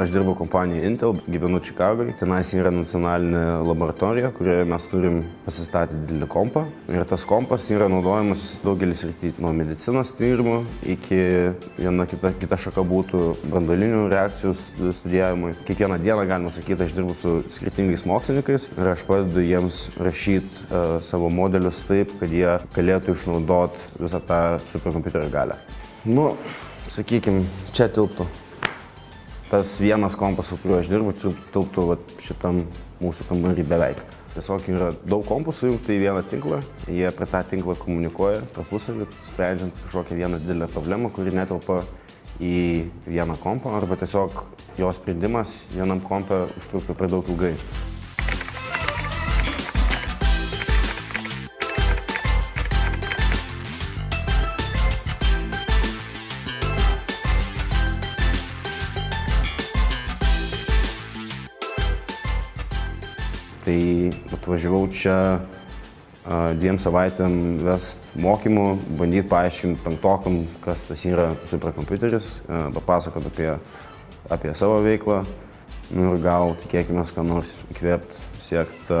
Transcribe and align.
Aš 0.00 0.08
dirbu 0.14 0.32
kompanijoje 0.34 0.86
Intel, 0.86 1.18
gyvenu 1.28 1.58
Čikagoje. 1.60 2.14
Tenais 2.16 2.54
yra 2.56 2.70
nacionalinė 2.72 3.42
laboratorija, 3.68 4.30
kurioje 4.32 4.64
mes 4.70 4.86
turim 4.88 5.18
pasistatę 5.44 5.98
didelį 6.06 6.28
kompą. 6.32 6.62
Ir 6.88 7.04
tas 7.10 7.26
kompas 7.28 7.66
yra 7.68 7.90
naudojamas 7.92 8.46
daugelis 8.62 9.04
rytį, 9.04 9.34
nuo 9.44 9.52
medicinos 9.58 10.14
tyrimų 10.16 10.56
iki 10.94 11.20
viena 11.76 12.08
kita, 12.08 12.32
kita 12.40 12.60
šaka 12.64 12.86
būtų 12.94 13.22
brandolinių 13.44 14.08
reakcijų 14.14 14.56
studijavimui. 15.02 15.52
Kiekvieną 15.68 16.00
dieną, 16.00 16.24
galima 16.32 16.56
sakyti, 16.56 16.88
aš 16.88 16.96
dirbu 16.96 17.20
su 17.20 17.36
skirtingais 17.52 18.08
mokslininkais 18.08 18.70
ir 18.72 18.92
aš 18.96 19.04
padedu 19.04 19.44
jiems 19.44 19.86
rašyti 20.00 20.68
uh, 20.70 20.96
savo 21.04 21.28
modelius 21.28 21.84
taip, 21.84 22.16
kad 22.22 22.32
jie 22.32 22.56
galėtų 22.72 23.20
išnaudoti 23.20 23.98
visą 24.00 24.24
tą 24.24 24.44
superkompiuterio 24.64 25.28
galę. 25.28 25.60
Nu, 26.08 26.30
sakykime, 26.88 27.44
čia 27.76 27.92
tilptų 27.92 28.32
tas 29.50 29.80
vienas 29.82 30.14
kompas, 30.16 30.46
su 30.46 30.58
kuriuo 30.62 30.78
aš 30.78 30.88
dirbu, 30.92 31.12
tilptų 31.18 31.98
šitam 32.22 32.62
mūsų 33.02 33.26
kambarį 33.28 33.66
beveik. 33.66 34.02
Tiesiog 34.30 34.68
yra 34.70 34.92
daug 35.10 35.24
kompų 35.26 35.52
sujungti 35.56 35.96
į 35.96 36.04
vieną 36.04 36.22
tinklą, 36.30 36.60
jie 36.86 37.10
prie 37.16 37.26
tą 37.32 37.40
tinklą 37.50 37.74
komunikuoja 37.80 38.44
tarpusavį, 38.54 39.08
sprendžiant 39.26 39.82
kažkokią 39.84 40.20
vieną 40.22 40.38
didelę 40.44 40.70
problemą, 40.70 41.10
kuri 41.10 41.34
netelpa 41.34 41.80
į 42.38 42.56
vieną 43.10 43.34
kompą, 43.42 43.74
arba 43.74 43.98
tiesiog 43.98 44.44
jos 44.78 45.02
sprendimas 45.02 45.58
vienam 45.74 45.98
kompą 46.06 46.44
užtruktų 46.60 46.94
per 46.94 47.10
daug 47.10 47.34
ilgai. 47.34 47.56
Tai 63.70 64.10
atvažiavau 64.34 64.88
čia 64.90 65.14
dviem 66.58 66.74
savaitėm 66.82 67.60
vest 67.62 68.02
mokymų, 68.18 68.64
bandyti 68.98 69.28
paaiškinti 69.30 69.84
penktokam, 69.84 70.40
kas 70.64 70.88
tas 70.88 71.04
yra 71.06 71.28
superkompiuteris, 71.46 72.26
papasakot 72.74 73.28
apie, 73.30 73.52
apie 74.26 74.54
savo 74.58 74.80
veiklą 74.82 75.20
nu, 75.94 76.08
ir 76.08 76.18
gal 76.24 76.56
tikėkime, 76.64 77.04
ką 77.14 77.22
nors 77.28 77.52
įkvėpti, 77.70 78.24
siekti 78.42 78.98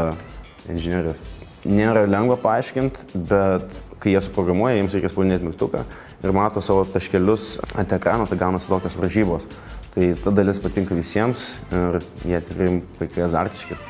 inžinierijos. 0.70 1.18
Nėra 1.66 2.06
lengva 2.06 2.38
paaiškinti, 2.38 3.10
bet 3.26 3.66
kai 3.98 4.14
jie 4.14 4.22
suprogramuoja, 4.22 4.78
jiems 4.78 4.94
reikia 4.94 5.10
spaudinėti 5.10 5.50
mygtuką 5.50 5.82
ir 6.22 6.36
mato 6.36 6.62
savo 6.62 6.86
taškelius 6.86 7.56
ant 7.74 7.98
ekrano, 7.98 8.30
tai 8.30 8.38
gaunasi 8.38 8.70
tokios 8.70 8.94
varžybos. 9.02 9.50
Tai 9.96 10.12
ta 10.22 10.30
dalis 10.30 10.62
patinka 10.62 10.94
visiems 10.94 11.56
ir 11.74 11.98
jie 12.22 12.38
tikrai 12.46 12.76
vaikai 13.02 13.26
azartiški. 13.26 13.80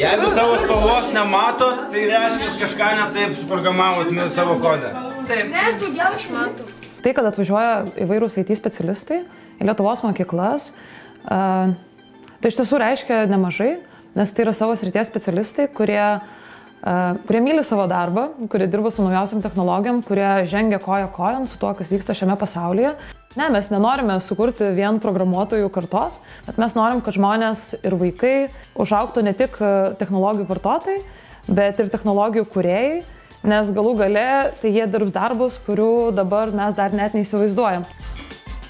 Jeigu 0.00 0.30
savo 0.32 0.54
spalvos 0.56 1.10
nemato, 1.12 1.66
tai 1.92 2.06
reiškia, 2.08 2.46
kažką 2.62 2.86
netaip 2.96 3.34
suprogramavot 3.36 4.08
savo 4.32 4.54
kodą. 4.62 4.94
Taip. 5.28 5.50
Mes 5.52 5.76
daugiau 5.82 6.14
išmatom. 6.16 6.70
Tai, 7.04 7.12
kad 7.18 7.28
atvažiuoja 7.28 7.74
įvairūs 8.06 8.38
IT 8.40 8.54
specialistai 8.56 9.18
į 9.60 9.68
Lietuvos 9.68 10.00
mokyklas, 10.06 10.70
tai 11.28 12.48
iš 12.48 12.56
tiesų 12.62 12.80
reiškia 12.80 13.20
nemažai, 13.28 13.74
nes 14.16 14.32
tai 14.32 14.46
yra 14.46 14.56
savo 14.56 14.72
srities 14.80 15.12
specialistai, 15.12 15.68
kurie, 15.76 16.00
kurie 17.28 17.44
myli 17.44 17.64
savo 17.68 17.84
darbą, 17.90 18.30
kurie 18.48 18.72
dirba 18.72 18.88
su 18.94 19.04
naujausiam 19.04 19.44
technologijom, 19.44 20.00
kurie 20.08 20.30
žengia 20.48 20.80
koja 20.80 21.12
kojon 21.12 21.44
su 21.44 21.60
tuo, 21.60 21.76
kas 21.76 21.92
vyksta 21.92 22.16
šiame 22.16 22.40
pasaulyje. 22.40 22.96
Ne, 23.38 23.44
mes 23.46 23.68
nenorime 23.70 24.16
sukurti 24.18 24.72
vien 24.74 24.96
programuotojų 24.98 25.68
kartos, 25.70 26.16
bet 26.48 26.56
mes 26.58 26.72
norim, 26.74 26.98
kad 26.98 27.14
žmonės 27.14 27.60
ir 27.78 27.94
vaikai 27.94 28.48
užauktų 28.74 29.22
ne 29.22 29.30
tik 29.38 29.54
e, 29.62 29.68
technologijų 30.00 30.48
vartotojai, 30.48 30.96
bet 31.46 31.78
ir 31.78 31.92
technologijų 31.92 32.48
kuriejai, 32.50 32.96
nes 33.46 33.68
galų 33.76 33.92
gale 34.00 34.24
tai 34.58 34.72
jie 34.74 34.82
dirbs 34.90 35.14
darbus, 35.14 35.60
kurių 35.62 36.10
dabar 36.16 36.50
mes 36.50 36.74
dar 36.74 36.90
net 36.90 37.14
neįsivaizduojam. 37.14 37.84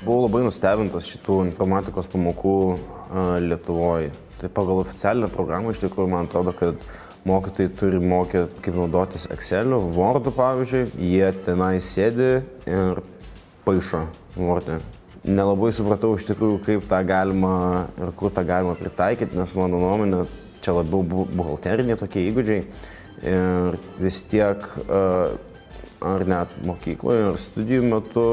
Buvau 0.02 0.26
labai 0.26 0.42
nustebintas 0.44 1.08
šitų 1.08 1.38
informatikos 1.46 2.10
pamokų 2.12 2.56
uh, 2.68 3.38
Lietuvoje. 3.40 4.10
Tai 4.42 4.50
pagal 4.58 4.82
oficialią 4.82 5.30
programą 5.32 5.72
iš 5.72 5.80
tikrųjų 5.86 6.12
man 6.12 6.28
atrodo, 6.28 6.52
kad 6.52 6.84
mokytojai 7.24 7.72
turi 7.80 8.02
mokyti, 8.04 8.60
kaip 8.60 8.76
naudotis 8.76 9.24
Excel, 9.32 9.72
Word 9.96 10.28
pavyzdžiui, 10.36 10.84
jie 11.00 11.32
tenai 11.48 11.78
sėdi 11.80 12.28
ir 12.68 13.02
paišo 13.66 14.06
Word'e. 14.38 14.78
Nelabai 15.21 15.72
supratau 15.76 16.15
iš 16.16 16.25
tikrųjų, 16.31 16.60
kaip 16.65 16.87
tą 16.88 17.03
galima 17.04 17.54
ir 18.00 18.15
kur 18.16 18.32
tą 18.32 18.44
galima 18.48 18.72
pritaikyti, 18.78 19.37
nes 19.37 19.53
mano 19.59 19.81
nuomonė 19.82 20.25
čia 20.65 20.72
labiau 20.78 21.04
buhalteriniai 21.04 21.98
tokie 22.00 22.25
įgūdžiai. 22.31 22.65
Ir 23.28 23.76
vis 24.00 24.22
tiek, 24.25 24.65
ar 24.88 26.25
net 26.28 26.54
mokykloje, 26.65 27.26
ar 27.34 27.41
studijų 27.41 27.84
metu, 27.91 28.26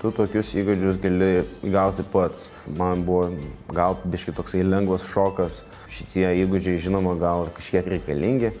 tu 0.00 0.12
tokius 0.16 0.54
įgūdžius 0.56 1.00
gali 1.02 1.30
gauti 1.74 2.06
pats. 2.14 2.48
Man 2.80 3.04
buvo 3.06 3.28
gal 3.76 3.98
biški 4.02 4.32
toksai 4.36 4.64
lengvas 4.64 5.04
šokas. 5.12 5.62
Šitie 5.92 6.24
įgūdžiai, 6.46 6.80
žinoma, 6.80 7.12
gal 7.20 7.50
kažkiek 7.58 7.92
reikalingi, 7.92 8.54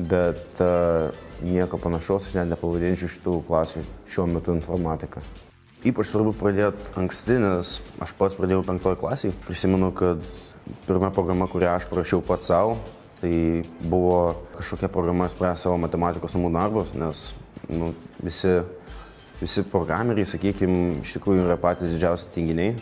bet 0.00 0.64
uh, 0.64 1.12
nieko 1.44 1.78
panašaus 1.80 2.30
aš 2.30 2.40
net 2.40 2.50
nepavadinčiau 2.54 3.12
šitų 3.12 3.38
klasių 3.48 3.84
šiuo 4.08 4.26
metu 4.32 4.56
informatiką. 4.56 5.22
Ypač 5.80 6.10
svarbu 6.10 6.34
pradėti 6.36 6.90
anksti, 7.00 7.38
nes 7.40 7.78
aš 8.04 8.10
pats 8.18 8.36
pradėjau 8.36 8.60
penktoji 8.66 8.98
klasiai. 9.00 9.36
Prisimenu, 9.46 9.88
kad 9.96 10.20
pirma 10.84 11.08
programa, 11.14 11.46
kurią 11.48 11.70
aš 11.78 11.86
parašiau 11.88 12.20
pats 12.20 12.50
savo, 12.50 12.74
tai 13.22 13.64
buvo 13.80 14.34
kažkokia 14.58 14.90
programa 14.92 15.28
spręs 15.32 15.64
savo 15.64 15.78
matematikos 15.80 16.36
namų 16.36 16.52
darbus, 16.58 16.92
nes 16.92 17.30
nu, 17.72 17.94
visi, 18.20 18.58
visi 19.40 19.64
programeriai, 19.72 20.28
sakykime, 20.28 21.00
iš 21.00 21.16
tikrųjų 21.16 21.48
yra 21.48 21.56
patys 21.60 21.94
didžiausi 21.94 22.28
tinginiai. 22.36 22.76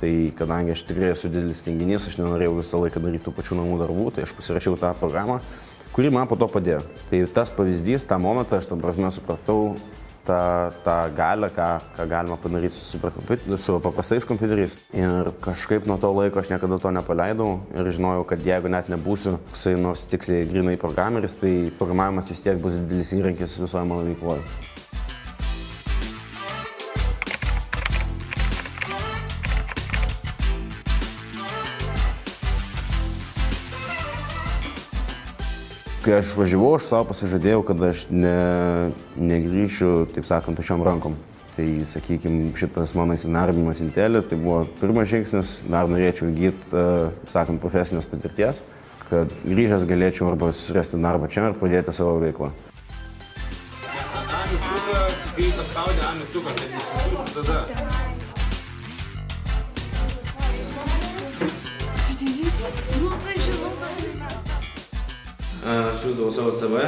Tai 0.00 0.12
kadangi 0.34 0.72
aš 0.72 0.86
tikrai 0.88 1.12
esu 1.12 1.28
didelis 1.30 1.60
tinginys, 1.62 2.08
aš 2.08 2.16
nenorėjau 2.18 2.56
visą 2.56 2.80
laiką 2.80 3.02
daryti 3.04 3.26
tų 3.28 3.36
pačių 3.36 3.60
namų 3.60 3.76
darbų, 3.84 4.08
tai 4.16 4.24
aš 4.24 4.32
pasirašiau 4.34 4.80
tą 4.80 4.90
programą, 4.98 5.36
kuri 5.92 6.08
man 6.10 6.26
po 6.26 6.40
to 6.40 6.48
padėjo. 6.50 6.80
Tai 7.10 7.20
tas 7.36 7.52
pavyzdys, 7.54 8.08
tą 8.08 8.18
momentą 8.18 8.58
aš 8.58 8.72
tam 8.72 8.80
prasme 8.82 9.12
supratau, 9.14 9.76
tą, 10.26 10.70
tą 10.84 10.96
galę, 11.16 11.50
ką, 11.50 11.68
ką 11.96 12.08
galima 12.08 12.36
padaryti 12.36 12.74
su, 12.74 12.98
su 13.58 13.80
paprastais 13.80 14.26
kompiuteriais. 14.28 14.76
Ir 14.94 15.32
kažkaip 15.44 15.86
nuo 15.86 15.98
to 16.02 16.12
laiko 16.16 16.42
aš 16.42 16.52
niekada 16.52 16.78
to 16.82 16.92
nepaleidau 16.94 17.50
ir 17.74 17.90
žinojau, 17.96 18.26
kad 18.28 18.44
jeigu 18.46 18.72
net 18.72 18.90
nebūsiu, 18.92 19.38
kai 19.56 19.74
nors 19.80 20.06
tiksliai 20.10 20.48
grinai 20.50 20.76
programeris, 20.80 21.38
tai 21.40 21.72
programavimas 21.78 22.30
vis 22.32 22.44
tiek 22.44 22.60
bus 22.62 22.78
didelis 22.78 23.14
įrankis 23.18 23.58
visoje 23.62 23.88
mano 23.88 24.06
veikloje. 24.08 24.46
Kai 36.02 36.18
aš 36.18 36.32
važiavau, 36.38 36.72
aš 36.76 36.88
savo 36.90 37.06
pasižadėjau, 37.10 37.62
kad 37.66 37.82
aš 37.86 38.06
ne, 38.10 38.32
negrįšiu, 39.18 39.92
taip 40.14 40.26
sakant, 40.28 40.62
šiom 40.66 40.82
rankom. 40.86 41.14
Tai, 41.52 41.66
sakykime, 41.84 42.48
šitas 42.56 42.94
mano 42.96 43.12
įsinarbimas 43.12 43.82
Intelė, 43.84 44.22
tai 44.24 44.38
buvo 44.40 44.62
pirmas 44.80 45.10
žingsnis, 45.10 45.58
dar 45.68 45.90
norėčiau 45.92 46.30
įgyti, 46.30 46.82
sakant, 47.28 47.60
profesinės 47.60 48.08
patirties, 48.08 48.62
kad 49.10 49.32
grįžęs 49.44 49.84
galėčiau 49.88 50.32
arba 50.32 50.48
susirasti 50.54 51.00
darbą 51.02 51.28
čia 51.28 51.50
ir 51.50 51.58
pradėti 51.60 51.92
savo 51.92 52.16
veiklą. 52.24 52.52
Kai 55.32 55.48
paspaudė 55.56 56.04
A 56.08 56.12
mygtuką, 56.18 56.56
tai 56.56 56.68
išsiųstų 56.76 57.42
tada. 57.42 57.91
Siūsdavau 66.02 66.32
savo 66.34 66.52
CV 66.58 66.82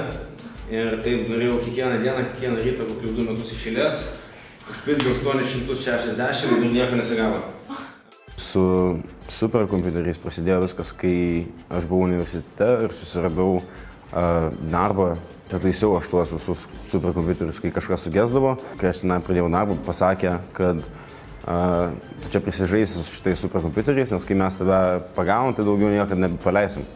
ir 0.74 0.98
taip 1.04 1.28
norėjau 1.30 1.60
kiekvieną 1.62 1.98
dieną, 2.02 2.22
kiekvieną 2.32 2.62
rytą 2.64 2.86
kokius 2.88 3.16
du 3.16 3.26
metus 3.28 3.52
išėlės. 3.54 4.04
Užpildžiau 4.72 5.12
860 5.20 6.54
ir 6.56 6.72
nieko 6.72 6.96
nesigavo. 6.96 7.42
Su 8.40 8.64
superkompiuteriais 9.30 10.18
prasidėjo 10.18 10.62
viskas, 10.64 10.90
kai 10.96 11.44
aš 11.68 11.86
buvau 11.90 12.08
universitete 12.08 12.70
ir 12.86 12.96
susiradau 12.96 13.60
uh, 13.60 14.48
darbą. 14.72 15.12
Čia 15.50 15.60
taisiau 15.60 15.98
aš 15.98 16.08
tuos 16.08 16.32
visus 16.32 16.64
superkompiuterius, 16.90 17.60
kai 17.60 17.74
kažkas 17.76 18.08
sugesdavo. 18.08 18.56
Kai 18.80 18.90
aš 18.90 19.04
ten 19.04 19.14
pradėjau 19.22 19.52
darbą, 19.52 19.76
pasakė, 19.84 20.38
kad 20.56 20.80
uh, 20.80 21.92
tu 22.24 22.32
čia 22.32 22.42
prisižaisi 22.42 23.04
su 23.04 23.20
šitais 23.20 23.44
superkompiuteriais, 23.44 24.16
nes 24.16 24.26
kai 24.26 24.40
mes 24.40 24.58
tave 24.58 24.80
pagavom, 25.14 25.52
tai 25.52 25.68
daugiau 25.68 25.92
niekada 25.92 26.18
nebepaleisim. 26.24 26.88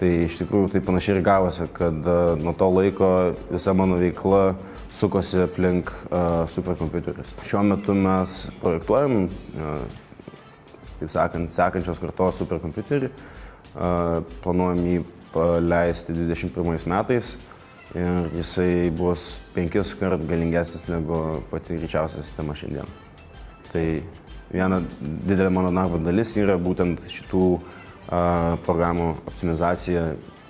Tai 0.00 0.08
iš 0.24 0.38
tikrųjų 0.40 0.70
tai 0.72 0.80
panašiai 0.80 1.18
ir 1.18 1.24
gavosi, 1.24 1.66
kad 1.76 2.06
uh, 2.08 2.32
nuo 2.40 2.54
to 2.56 2.70
laiko 2.72 3.08
visa 3.50 3.74
mano 3.76 3.98
veikla 4.00 4.54
sukosi 4.96 5.42
aplink 5.44 5.90
uh, 6.08 6.46
superkompiuterius. 6.48 7.34
Šiuo 7.44 7.60
metu 7.68 7.92
mes 7.92 8.46
projektuojam 8.62 9.26
uh, 9.26 9.82
taip 11.02 11.12
sakant, 11.12 11.52
sekančios 11.52 12.00
kartos 12.00 12.40
superkompiuterį. 12.40 13.08
Planuojam 14.42 14.80
jį 14.84 14.96
paleisti 15.30 16.12
21 16.16 16.88
metais 16.90 17.30
ir 17.94 18.32
jisai 18.34 18.90
bus 18.98 19.36
penkis 19.54 19.92
kart 19.96 20.24
galingesnis 20.28 20.88
negu 20.90 21.38
pati 21.52 21.78
greičiausia 21.78 22.24
sistema 22.24 22.56
šiandien. 22.58 22.90
Tai 23.70 23.84
viena 24.50 24.80
didelė 25.00 25.52
mano 25.54 25.70
darbo 25.76 26.00
dalis 26.02 26.34
yra 26.40 26.58
būtent 26.60 27.06
šitų 27.08 27.44
a, 27.54 27.79
programų 28.10 29.12
optimizacija 29.30 30.08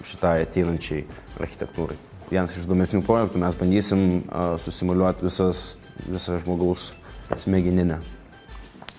šitai 0.09 0.41
ateinančiai 0.47 1.05
architektūrai. 1.41 1.99
Vienas 2.31 2.55
iš 2.55 2.65
įdomesnių 2.65 3.03
projektų 3.05 3.41
mes 3.43 3.57
bandysim 3.59 4.05
susimuliuoti 4.63 5.27
visas, 5.27 5.65
visą 6.07 6.39
žmogaus 6.41 6.91
smegeninę. 7.37 7.99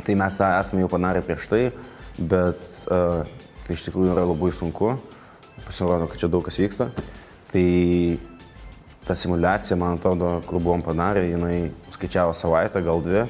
Tai 0.05 0.17
mes 0.19 0.37
tą 0.37 0.49
esame 0.59 0.83
jau 0.83 0.89
padarę 0.91 1.21
prieš 1.25 1.47
tai, 1.49 1.61
bet 2.17 2.59
tai 2.87 3.75
iš 3.75 3.85
tikrųjų 3.87 4.13
yra 4.13 4.25
labai 4.27 4.51
sunku. 4.55 4.95
Pasirodo, 5.65 6.09
kad 6.11 6.19
čia 6.19 6.29
daug 6.31 6.43
kas 6.45 6.57
vyksta. 6.59 6.89
Tai 7.51 7.67
ta 9.07 9.15
simulacija, 9.17 9.77
man 9.79 9.97
atrodo, 9.97 10.37
kur 10.47 10.61
buvom 10.61 10.83
padarę, 10.85 11.23
jinai 11.29 11.71
skaičiavo 11.93 12.35
savaitę, 12.37 12.83
gal 12.85 13.01
dvi 13.05 13.23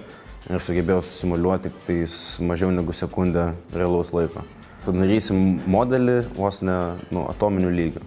ir 0.49 0.63
sugebėjau 0.63 1.03
susimuliuoti 1.05 1.69
tik 1.69 1.83
tais 1.85 2.15
mažiau 2.41 2.71
negu 2.73 2.95
sekundę 2.95 3.51
realaus 3.75 4.11
laiko. 4.15 4.43
Padarysim 4.81 5.59
modelį 5.69 6.17
vos 6.33 6.61
ne 6.65 6.75
nu, 7.13 7.27
atominių 7.29 7.69
lygių. 7.77 8.05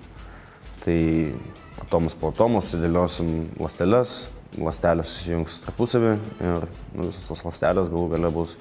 Tai 0.83 0.99
atomus 1.85 2.17
po 2.19 2.33
atomų 2.33 2.63
sudėliosim 2.67 3.29
ląsteles, 3.63 4.25
ląstelės 4.59 5.13
susijungs 5.15 5.61
tarpusavį 5.65 6.15
ir 6.43 6.67
nu, 6.95 7.07
visos 7.07 7.29
tos 7.29 7.45
ląstelės 7.47 7.91
galų 7.93 8.09
gale 8.17 8.33
bus 8.35 8.57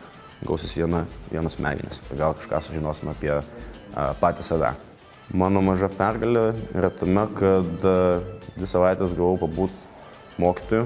gausis 0.45 0.75
viena, 0.77 1.04
vienas 1.31 1.57
smegenis. 1.57 2.01
Gal 2.13 2.36
kažką 2.38 2.62
sužinosim 2.68 3.10
apie 3.13 3.33
a, 3.33 3.44
patį 4.21 4.45
save. 4.45 4.74
Mano 5.33 5.63
maža 5.65 5.89
pergalė 5.89 6.51
yra 6.75 6.94
tame, 6.94 7.25
kad 7.39 7.89
a, 7.89 7.98
dvi 8.54 8.69
savaitės 8.69 9.18
gavau 9.18 9.39
pabūti 9.42 10.42
mokytojų, 10.42 10.86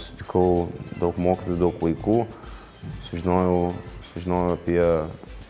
sutikau 0.00 0.68
daug 1.00 1.16
mokytojų, 1.20 1.58
daug 1.60 1.80
vaikų, 1.80 2.16
sužinojau, 3.08 3.58
sužinojau 4.12 4.56
apie 4.56 4.80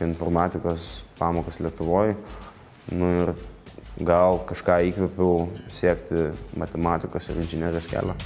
informatikos 0.00 1.04
pamokas 1.18 1.60
Lietuvoje. 1.60 2.16
Nu 2.92 3.12
ir 3.20 3.34
gal 4.00 4.40
kažką 4.48 4.80
įkvėpiau 4.90 5.46
siekti 5.70 6.30
matematikos 6.58 7.28
ir 7.30 7.42
inžinierijos 7.44 7.90
kelią. 7.92 8.16